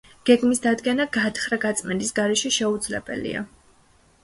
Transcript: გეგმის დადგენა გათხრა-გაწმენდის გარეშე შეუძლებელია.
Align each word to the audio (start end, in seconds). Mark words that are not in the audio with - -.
გეგმის 0.27 0.61
დადგენა 0.63 1.05
გათხრა-გაწმენდის 1.17 2.11
გარეშე 2.21 2.53
შეუძლებელია. 2.59 3.47